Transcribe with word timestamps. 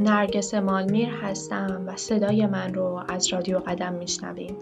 نرگس 0.00 0.54
مالمیر 0.54 1.08
هستم 1.08 1.84
و 1.86 1.96
صدای 1.96 2.46
من 2.46 2.74
رو 2.74 3.04
از 3.08 3.32
رادیو 3.32 3.58
قدم 3.58 3.92
میشنوین. 3.92 4.56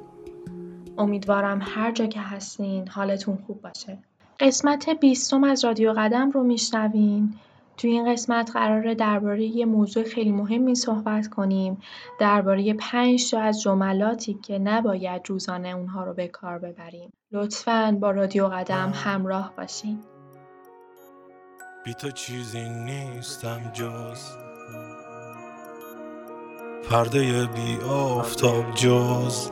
امیدوارم 0.98 1.60
هر 1.62 1.92
جا 1.92 2.06
که 2.06 2.20
هستین 2.20 2.88
حالتون 2.88 3.38
خوب 3.46 3.62
باشه. 3.62 3.98
قسمت 4.40 4.90
بیستم 4.90 5.44
از 5.44 5.64
رادیو 5.64 5.94
قدم 5.96 6.30
رو 6.30 6.42
میشنوین. 6.42 7.34
توی 7.76 7.90
این 7.90 8.12
قسمت 8.12 8.50
قراره 8.52 8.94
درباره 8.94 9.44
یه 9.44 9.66
موضوع 9.66 10.04
خیلی 10.04 10.32
مهمی 10.32 10.74
صحبت 10.74 11.28
کنیم. 11.28 11.78
درباره 12.20 12.74
پنج 12.74 13.30
تا 13.30 13.40
از 13.40 13.62
جملاتی 13.62 14.34
که 14.34 14.58
نباید 14.58 15.22
روزانه 15.26 15.68
اونها 15.68 16.04
رو 16.04 16.14
به 16.14 16.28
کار 16.28 16.58
ببریم. 16.58 17.12
لطفاً 17.32 17.98
با 18.00 18.10
رادیو 18.10 18.48
قدم 18.48 18.92
همراه 18.94 19.52
باشین. 19.56 19.98
بی 21.84 21.94
تو 21.94 22.10
چیزی 22.10 22.68
نیستم 22.68 23.70
جز 23.72 24.47
پرده 26.90 27.46
بی 27.46 27.78
آفتاب 27.90 28.74
جز. 28.74 29.50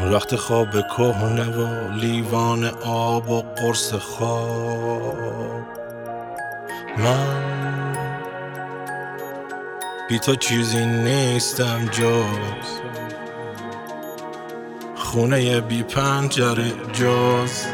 رخت 0.00 0.36
خواب 0.36 0.70
کهنه 0.70 1.44
و 1.44 1.88
لیوان 1.92 2.64
آب 2.84 3.30
و 3.30 3.42
قرص 3.42 3.94
خواب. 3.94 5.14
من 6.98 7.94
بی 10.08 10.18
تو 10.18 10.34
چیزی 10.34 10.86
نیستم 10.86 11.86
جز. 11.86 12.80
خونه 14.96 15.60
بی 15.60 15.82
پنجره 15.82 16.72
جز. 16.92 17.64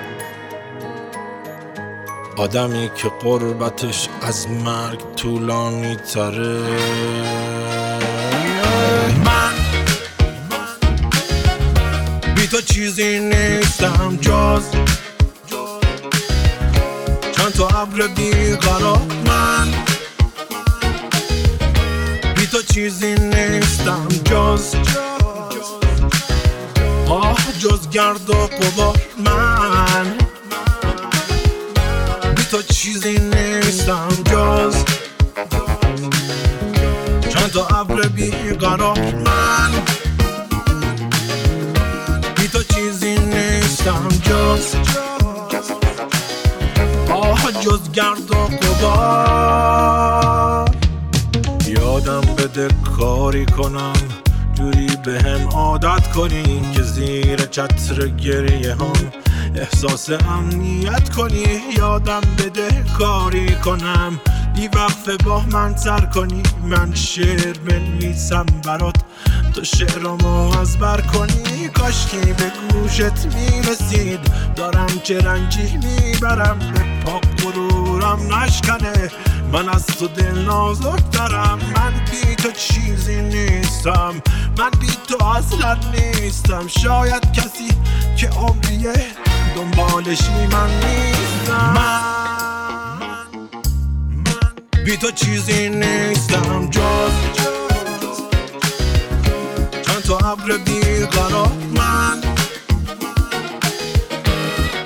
آدمی 2.36 2.90
که 2.96 3.08
قربتش 3.08 4.08
از 4.22 4.48
مرگ 4.48 5.14
طولانی 5.16 5.96
تره. 5.96 6.62
من 9.24 9.52
بی 12.36 12.46
تو 12.46 12.60
چیزی 12.60 13.18
نیستم 13.18 14.18
جز 14.20 14.62
چند 17.32 17.52
تا 17.52 17.68
ابر 17.68 18.06
بیقرار. 18.06 19.02
من 19.26 19.68
بی 22.36 22.46
تو 22.46 22.62
چیزی 22.62 23.14
نیستم 23.14 24.08
جز 24.24 24.74
آه 27.08 27.38
جز 27.58 27.88
گرد 27.88 28.30
و 28.30 28.34
قبار 28.34 28.96
من 29.18 30.16
تو 30.18 30.25
چیزی 32.86 33.18
نیستم 33.18 34.08
جز 34.08 34.84
چند 37.28 37.50
تا 37.50 37.66
ابر 37.66 38.08
بیقرار 38.08 38.98
من. 38.98 39.70
بی 42.36 42.48
تو 42.48 42.62
چیزی 42.62 43.18
نیستم 43.18 44.08
جز 44.22 44.74
آه 47.10 47.52
جز 47.52 47.92
گرد 47.92 48.30
و 48.30 48.48
یادم 51.68 52.20
بده 52.20 52.68
کاری 52.98 53.46
کنم 53.46 53.92
جوری 54.54 54.90
به 55.04 55.20
هم 55.20 55.48
عادت 55.48 56.12
کنی 56.12 56.72
که 56.74 56.82
زیر 56.82 57.36
چتر 57.36 58.08
گریه 58.08 58.74
هم 58.74 59.25
احساس 59.56 60.10
امنیت 60.10 61.10
کنی 61.10 61.44
یادم 61.76 62.20
بده 62.38 62.84
کاری 62.98 63.54
کنم. 63.54 64.20
بی 64.56 64.68
وقت 64.68 65.22
با 65.24 65.40
من 65.40 65.76
سر 65.76 66.00
کنی 66.00 66.42
من 66.64 66.94
شعر 66.94 67.58
بنویسم 67.58 68.46
برات. 68.64 68.94
تو 69.54 69.64
شعرامو 69.64 70.58
از 70.58 70.78
بر 70.78 71.00
کنی 71.00 71.68
کاشکی 71.68 72.32
به 72.32 72.52
گوشت 72.72 73.26
می‌رسید. 73.34 74.20
دارم 74.56 75.00
چه 75.02 75.20
رنجی 75.20 75.76
می‌برم 75.76 76.58
به 76.58 77.04
پاک 77.04 77.42
غرورم 77.42 78.34
نشکنه. 78.34 79.10
من 79.52 79.68
از 79.68 79.86
تو 79.86 80.08
دل 80.08 80.38
نازک 80.44 81.12
دارم 81.12 81.58
من 81.76 81.92
بی 82.10 82.34
تو 82.36 82.50
چیزی 82.50 83.22
نیستم. 83.22 84.14
من 84.58 84.70
بی 84.80 84.88
تو 85.08 85.24
اصلا 85.24 85.76
نیستم. 85.92 86.66
شاید 86.66 87.32
کسی 87.32 87.68
که 88.16 88.28
عمریه 88.28 88.92
دنبالشی 89.56 90.46
من 90.52 90.70
نیستم. 90.70 91.74
من 91.74 93.26
بی 94.84 94.96
تو 94.96 95.10
چیزی 95.10 95.68
نیستم. 95.68 96.70
جز 96.70 97.12
چند 99.82 100.02
تا 100.02 100.18
ابر 100.18 100.56
بیقرار 100.56 101.52
من. 101.76 102.20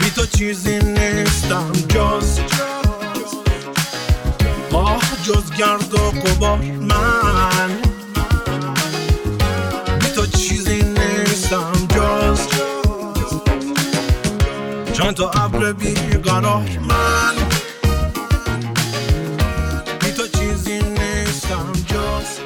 بی 0.00 0.10
تو 0.10 0.26
چیزی 0.26 0.78
نیستم. 0.78 1.72
جز 1.88 2.40
آه 4.72 5.02
جز 5.24 5.52
گرد 5.58 5.94
و 5.94 5.98
قبار 5.98 6.58
من. 6.58 7.89
چند 15.00 15.14
تا 15.14 15.30
ابر 15.30 15.72
بیقرار 15.72 16.68
من. 16.88 17.34
بی 20.00 20.12
تو 20.12 20.26
چیزی 20.26 20.78
نیستم 20.78 21.72
جز 21.86 22.40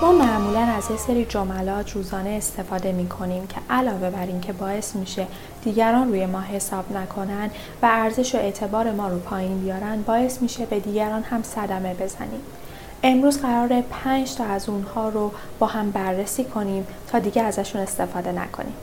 ما 0.00 0.12
معمولا 0.12 0.60
از 0.60 0.90
یه 0.90 0.96
سری 0.96 1.24
جملات 1.24 1.90
روزانه 1.90 2.30
استفاده 2.30 2.92
می 2.92 3.08
کنیم 3.08 3.46
که 3.46 3.56
علاوه 3.70 4.10
بر 4.10 4.26
این 4.26 4.40
که 4.40 4.52
باعث 4.52 4.96
میشه 4.96 5.26
دیگران 5.64 6.08
روی 6.08 6.26
ما 6.26 6.40
حساب 6.40 6.96
نکنن 6.96 7.50
و 7.82 7.86
ارزش 7.86 8.34
و 8.34 8.38
اعتبار 8.38 8.92
ما 8.92 9.08
رو 9.08 9.18
پایین 9.18 9.60
بیارن 9.60 10.02
باعث 10.02 10.42
میشه 10.42 10.66
به 10.66 10.80
دیگران 10.80 11.22
هم 11.22 11.42
صدمه 11.42 11.94
بزنیم. 11.94 12.40
امروز 13.06 13.40
قراره 13.40 13.82
پنج 13.90 14.34
تا 14.34 14.44
از 14.44 14.68
اونها 14.68 15.08
رو 15.08 15.32
با 15.58 15.66
هم 15.66 15.90
بررسی 15.90 16.44
کنیم 16.44 16.86
تا 17.08 17.18
دیگه 17.18 17.42
ازشون 17.42 17.80
استفاده 17.80 18.32
نکنیم. 18.32 18.74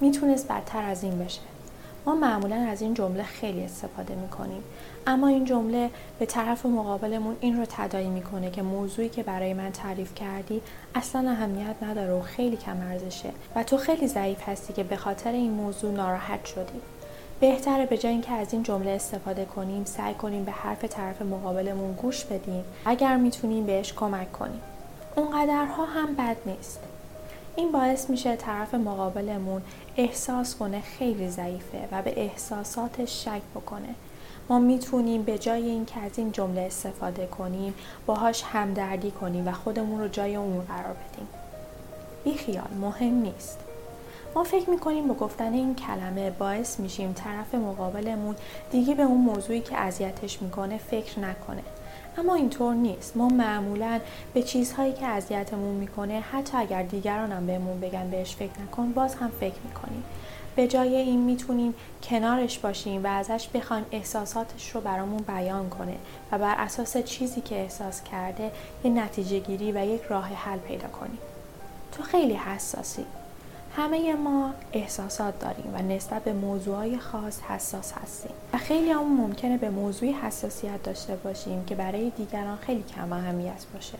می‌تونست 0.00 0.48
بدتر 0.48 0.82
از 0.82 1.04
این 1.04 1.18
بشه. 1.18 1.40
ما 2.06 2.14
معمولا 2.14 2.56
از 2.56 2.82
این 2.82 2.94
جمله 2.94 3.22
خیلی 3.22 3.64
استفاده 3.64 4.14
می‌کنیم. 4.14 4.62
اما 5.06 5.28
این 5.28 5.44
جمله 5.44 5.90
به 6.18 6.26
طرف 6.26 6.66
مقابلمون 6.66 7.36
این 7.40 7.56
رو 7.58 7.66
تدایی 7.68 8.08
می‌کنه 8.08 8.50
که 8.50 8.62
موضوعی 8.62 9.08
که 9.08 9.22
برای 9.22 9.54
من 9.54 9.70
تعریف 9.72 10.14
کردی 10.14 10.62
اصلا 10.94 11.30
اهمیت 11.30 11.76
نداره 11.82 12.12
و 12.12 12.22
خیلی 12.22 12.56
کم 12.56 12.76
ارزشه 12.90 13.30
و 13.56 13.62
تو 13.62 13.76
خیلی 13.76 14.08
ضعیف 14.08 14.48
هستی 14.48 14.72
که 14.72 14.82
به 14.82 14.96
خاطر 14.96 15.32
این 15.32 15.50
موضوع 15.50 15.92
ناراحت 15.92 16.44
شدی. 16.44 16.80
بهتره 17.40 17.86
به 17.86 17.98
جای 17.98 18.12
اینکه 18.12 18.32
از 18.32 18.52
این 18.52 18.62
جمله 18.62 18.90
استفاده 18.90 19.44
کنیم 19.44 19.84
سعی 19.84 20.14
کنیم 20.14 20.44
به 20.44 20.52
حرف 20.52 20.84
طرف 20.84 21.22
مقابلمون 21.22 21.92
گوش 21.92 22.24
بدیم. 22.24 22.64
اگر 22.84 23.16
می‌تونیم 23.16 23.66
بهش 23.66 23.92
کمک 23.92 24.32
کنیم. 24.32 24.60
اونقدرها 25.16 25.84
هم 25.84 26.14
بد 26.14 26.36
نیست. 26.46 26.80
این 27.56 27.72
باعث 27.72 28.10
میشه 28.10 28.36
طرف 28.36 28.74
مقابلمون 28.74 29.62
احساس 29.96 30.56
کنه 30.56 30.80
خیلی 30.80 31.28
ضعیفه 31.28 31.88
و 31.92 32.02
به 32.02 32.20
احساساتش 32.20 33.24
شک 33.24 33.42
بکنه. 33.54 33.94
ما 34.48 34.58
می‌تونیم 34.58 35.22
به 35.22 35.38
جای 35.38 35.68
اینکه 35.68 36.00
از 36.00 36.18
این 36.18 36.32
جمله 36.32 36.60
استفاده 36.60 37.26
کنیم 37.26 37.74
باهاش 38.06 38.42
همدردی 38.42 39.10
کنیم 39.10 39.48
و 39.48 39.52
خودمون 39.52 40.00
رو 40.00 40.08
جای 40.08 40.36
اون 40.36 40.60
قرار 40.60 40.94
بدیم. 40.94 41.28
بی 42.24 42.34
خیال 42.34 42.70
مهم 42.80 43.14
نیست. 43.14 43.58
ما 44.34 44.44
فکر 44.44 44.70
می‌کنیم 44.70 45.08
با 45.08 45.14
گفتن 45.14 45.52
این 45.52 45.74
کلمه 45.74 46.30
باعث 46.30 46.80
میشیم 46.80 47.12
طرف 47.12 47.54
مقابلمون 47.54 48.36
دیگه 48.70 48.94
به 48.94 49.02
اون 49.02 49.20
موضوعی 49.20 49.60
که 49.60 49.76
اذیتش 49.76 50.42
می‌کنه 50.42 50.78
فکر 50.78 51.20
نکنه. 51.20 51.62
اما 52.18 52.34
اینطور 52.34 52.74
نیست. 52.74 53.16
ما 53.16 53.28
معمولا 53.28 54.00
به 54.34 54.42
چیزهایی 54.42 54.92
که 54.92 55.06
اذیتمون 55.06 55.74
می‌کنه 55.74 56.20
حتی 56.20 56.56
اگر 56.56 56.82
دیگران 56.82 57.32
هم 57.32 57.46
بهمون 57.46 57.80
بگن 57.80 58.10
بهش 58.10 58.34
فکر 58.34 58.60
نکن 58.62 58.92
باز 58.92 59.14
هم 59.14 59.30
فکر 59.40 59.58
می‌کنیم. 59.64 60.04
به 60.56 60.68
جای 60.68 60.96
این 60.96 61.20
می‌تونیم 61.20 61.74
کنارش 62.02 62.58
باشیم 62.58 63.04
و 63.04 63.06
ازش 63.06 63.48
بخوایم 63.54 63.84
احساساتش 63.92 64.70
رو 64.70 64.80
برامون 64.80 65.22
بیان 65.22 65.68
کنه 65.68 65.96
و 66.32 66.38
بر 66.38 66.54
اساس 66.58 66.96
چیزی 66.96 67.40
که 67.40 67.56
احساس 67.56 68.02
کرده 68.02 68.50
یه 68.84 68.90
نتیجه 68.90 69.38
گیری 69.38 69.72
و 69.72 69.86
یک 69.86 70.02
راه 70.02 70.28
حل 70.28 70.58
پیدا 70.58 70.88
کنیم. 70.88 71.18
تو 71.92 72.02
خیلی 72.02 72.34
حساسی. 72.34 73.04
همه 73.76 74.14
ما 74.14 74.54
احساسات 74.72 75.38
داریم 75.38 75.74
و 75.74 75.82
نسبت 75.82 76.24
به 76.24 76.32
موضوعهای 76.32 76.98
خاص 76.98 77.40
حساس 77.40 77.92
هستیم. 77.92 78.32
و 78.52 78.58
خیلی 78.58 78.90
هم 78.90 79.16
ممکنه 79.16 79.58
به 79.58 79.70
موضوعی 79.70 80.12
حساسیت 80.12 80.82
داشته 80.82 81.16
باشیم 81.16 81.64
که 81.64 81.74
برای 81.74 82.10
دیگران 82.10 82.56
خیلی 82.56 82.82
کم 82.82 83.12
اهمیت 83.12 83.64
باشه. 83.74 83.98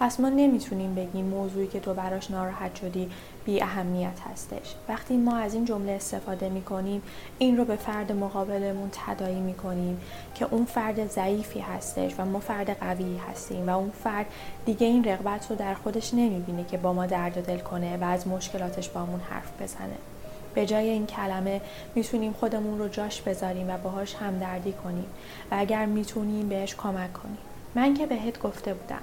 پس 0.00 0.20
ما 0.20 0.28
نمی‌تونیم 0.28 0.94
بگیم 0.94 1.24
موضوعی 1.24 1.66
که 1.66 1.80
تو 1.80 1.94
براش 1.94 2.30
ناراحت 2.30 2.74
شدی 2.74 3.10
بی 3.44 3.62
اهمیت 3.62 4.20
هستش. 4.32 4.74
وقتی 4.88 5.16
ما 5.16 5.36
از 5.36 5.54
این 5.54 5.64
جمله 5.64 5.92
استفاده 5.92 6.48
می‌کنیم 6.48 7.02
این 7.38 7.56
رو 7.56 7.64
به 7.64 7.76
فرد 7.76 8.12
مقابلمون 8.12 8.90
تدایی 8.92 9.40
می‌کنیم 9.40 10.00
که 10.34 10.46
اون 10.50 10.64
فرد 10.64 11.08
ضعیفی 11.08 11.60
هستش 11.60 12.14
و 12.18 12.24
ما 12.24 12.40
فرد 12.40 12.78
قوی 12.80 13.16
هستیم 13.30 13.68
و 13.68 13.78
اون 13.78 13.90
فرد 13.90 14.26
دیگه 14.66 14.86
این 14.86 15.04
رغبت 15.04 15.50
رو 15.50 15.56
در 15.56 15.74
خودش 15.74 16.14
نمی‌بینه 16.14 16.64
که 16.64 16.76
با 16.76 16.92
ما 16.92 17.06
درد 17.06 17.46
دل 17.46 17.58
کنه 17.58 17.96
و 17.96 18.04
از 18.04 18.28
مشکلاتش 18.28 18.88
با 18.88 19.00
همون 19.00 19.20
حرف 19.20 19.62
بزنه. 19.62 19.96
به 20.54 20.66
جای 20.66 20.88
این 20.88 21.06
کلمه 21.06 21.60
می‌تونیم 21.94 22.32
خودمون 22.32 22.78
رو 22.78 22.88
جاش 22.88 23.22
بذاریم 23.22 23.70
و 23.70 23.78
باهاش 23.78 24.14
همدردی 24.14 24.72
کنیم 24.72 25.06
و 25.50 25.54
اگر 25.58 25.86
می‌تونیم 25.86 26.48
بهش 26.48 26.74
کمک 26.74 27.12
کنیم. 27.12 27.38
من 27.74 27.94
که 27.94 28.06
بهت 28.06 28.40
گفته 28.40 28.74
بودم 28.74 29.02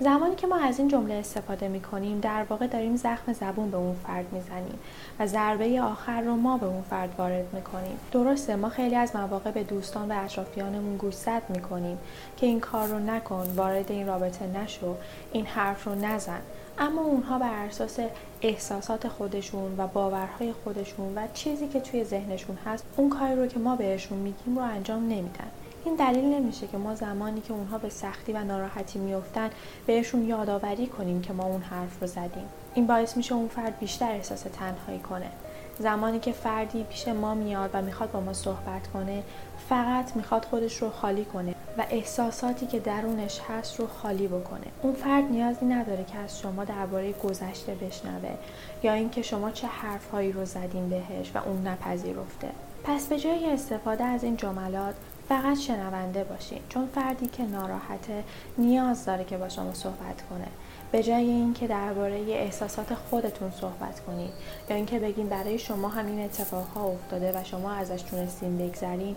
زمانی 0.00 0.34
که 0.34 0.46
ما 0.46 0.56
از 0.56 0.78
این 0.78 0.88
جمله 0.88 1.14
استفاده 1.14 1.68
می 1.68 1.80
کنیم 1.80 2.20
در 2.20 2.44
واقع 2.50 2.66
داریم 2.66 2.96
زخم 2.96 3.32
زبون 3.32 3.70
به 3.70 3.76
اون 3.76 3.96
فرد 4.06 4.32
می‌زنیم 4.32 4.78
و 5.18 5.26
ضربه 5.26 5.80
آخر 5.82 6.20
رو 6.20 6.36
ما 6.36 6.58
به 6.58 6.66
اون 6.66 6.82
فرد 6.82 7.14
وارد 7.18 7.54
می 7.54 7.62
کنیم 7.62 7.98
درسته 8.12 8.56
ما 8.56 8.68
خیلی 8.68 8.96
از 8.96 9.16
مواقع 9.16 9.50
به 9.50 9.62
دوستان 9.62 10.12
و 10.12 10.14
اطرافیانمون 10.24 10.96
گوشزد 10.96 11.42
می 11.48 11.60
کنیم 11.60 11.98
که 12.36 12.46
این 12.46 12.60
کار 12.60 12.88
رو 12.88 12.98
نکن 12.98 13.52
وارد 13.56 13.92
این 13.92 14.06
رابطه 14.06 14.46
نشو 14.46 14.94
این 15.32 15.46
حرف 15.46 15.84
رو 15.84 15.94
نزن. 15.94 16.40
اما 16.78 17.02
اونها 17.02 17.38
بر 17.38 17.66
اساس 17.66 17.98
احساسات 18.42 19.08
خودشون 19.08 19.74
و 19.78 19.86
باورهای 19.86 20.52
خودشون 20.64 21.14
و 21.14 21.20
چیزی 21.34 21.68
که 21.68 21.80
توی 21.80 22.04
ذهنشون 22.04 22.58
هست 22.66 22.84
اون 22.96 23.10
کاری 23.10 23.36
رو 23.36 23.46
که 23.46 23.58
ما 23.58 23.76
بهشون 23.76 24.18
میگیم 24.18 24.56
رو 24.56 24.62
انجام 24.62 25.02
نمیدن. 25.02 25.50
این 25.84 25.94
دلیل 25.94 26.24
نمیشه 26.24 26.66
که 26.66 26.76
ما 26.76 26.94
زمانی 26.94 27.40
که 27.40 27.52
اونها 27.52 27.78
به 27.78 27.88
سختی 27.88 28.32
و 28.32 28.44
ناراحتی 28.44 28.98
میفتن 28.98 29.50
بهشون 29.86 30.28
یادآوری 30.28 30.86
کنیم 30.86 31.22
که 31.22 31.32
ما 31.32 31.44
اون 31.44 31.62
حرف 31.62 32.00
رو 32.00 32.06
زدیم. 32.06 32.48
این 32.74 32.86
باعث 32.86 33.16
میشه 33.16 33.34
اون 33.34 33.48
فرد 33.48 33.78
بیشتر 33.78 34.10
احساس 34.10 34.40
تنهایی 34.42 34.98
کنه. 34.98 35.30
زمانی 35.78 36.18
که 36.18 36.32
فردی 36.32 36.84
پیش 36.84 37.08
ما 37.08 37.34
میاد 37.34 37.70
و 37.72 37.82
می‌خواد 37.82 38.12
با 38.12 38.20
ما 38.20 38.32
صحبت 38.32 38.86
کنه 38.92 39.22
فقط 39.68 40.16
می‌خواد 40.16 40.44
خودش 40.44 40.82
رو 40.82 40.90
خالی 40.90 41.24
کنه 41.24 41.54
و 41.78 41.84
احساساتی 41.90 42.66
که 42.66 42.78
درونش 42.78 43.40
هست 43.48 43.80
رو 43.80 43.86
خالی 43.86 44.28
بکنه. 44.28 44.66
اون 44.82 44.94
فرد 44.94 45.24
نیازی 45.24 45.66
نداره 45.66 46.04
که 46.04 46.18
از 46.18 46.40
شما 46.40 46.64
درباره 46.64 47.12
گذشته 47.12 47.74
بشنوه 47.74 48.34
یا 48.82 48.92
اینکه 48.92 49.22
شما 49.22 49.50
چه 49.50 49.66
حرفهایی 49.66 50.32
رو 50.32 50.44
زدین 50.44 50.88
بهش 50.88 51.30
و 51.34 51.38
اون 51.38 51.66
نپذیرفته. 51.66 52.48
پس 52.84 53.06
به 53.06 53.18
جای 53.18 53.52
استفاده 53.52 54.04
از 54.04 54.24
این 54.24 54.36
جملات 54.36 54.94
فقط 55.28 55.58
شنونده 55.58 56.24
باشین 56.24 56.58
چون 56.68 56.86
فردی 56.86 57.26
که 57.26 57.42
ناراحته 57.42 58.24
نیاز 58.58 59.04
داره 59.04 59.24
که 59.24 59.36
با 59.36 59.48
شما 59.48 59.74
صحبت 59.74 60.22
کنه. 60.30 60.46
به 60.92 61.02
جای 61.02 61.24
اینکه 61.24 61.66
درباره 61.66 62.20
احساسات 62.28 62.94
خودتون 62.94 63.50
صحبت 63.50 64.00
کنید 64.00 64.30
یا 64.70 64.76
اینکه 64.76 64.98
بگین 64.98 65.28
برای 65.28 65.58
شما 65.58 65.88
همین 65.88 66.24
اتفاقها 66.24 66.84
افتاده 66.84 67.32
و 67.32 67.44
شما 67.44 67.72
ازش 67.72 68.02
تونستین 68.02 68.58
بگذرین 68.58 69.16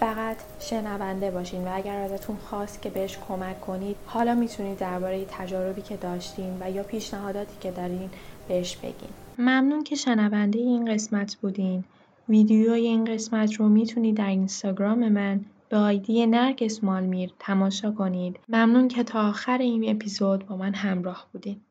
فقط 0.00 0.36
شنونده 0.60 1.30
باشین. 1.30 1.64
و 1.64 1.70
اگر 1.74 1.96
ازتون 1.96 2.36
خواست 2.36 2.82
که 2.82 2.90
بهش 2.90 3.18
کمک 3.28 3.60
کنید 3.60 3.96
حالا 4.06 4.34
می‌تونید 4.34 4.78
درباره 4.78 5.24
تجاربی 5.24 5.82
که 5.82 5.96
داشتین 5.96 6.56
و 6.60 6.70
یا 6.70 6.82
پیشنهاداتی 6.82 7.56
که 7.60 7.70
دارین 7.70 8.10
بهش 8.48 8.76
بگین. 8.76 9.10
ممنون 9.38 9.84
که 9.84 9.96
شنونده 9.96 10.58
این 10.58 10.94
قسمت 10.94 11.34
بودین. 11.34 11.84
ویدیوی 12.28 12.86
این 12.86 13.04
قسمت 13.04 13.54
رو 13.54 13.68
می‌تونید 13.68 14.16
در 14.16 14.28
اینستاگرام 14.28 15.08
من 15.08 15.40
به 15.68 15.76
آیدی 15.76 16.26
نرگس 16.26 16.84
مالمیر 16.84 17.30
تماشا 17.38 17.92
کنید. 17.92 18.38
ممنون 18.48 18.88
که 18.88 19.02
تا 19.02 19.28
آخر 19.28 19.58
این 19.58 19.90
اپیزود 19.90 20.46
با 20.46 20.56
من 20.56 20.74
همراه 20.74 21.26
بودید. 21.32 21.60